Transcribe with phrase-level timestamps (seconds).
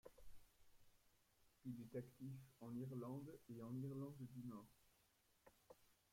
[1.63, 4.65] Il est actif en Irlande et en Irlande du Nord.